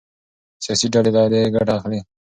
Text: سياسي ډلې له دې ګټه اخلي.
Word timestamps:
سياسي 0.63 0.87
ډلې 0.93 1.11
له 1.15 1.21
دې 1.31 1.39
ګټه 1.55 1.71
اخلي. 1.77 1.99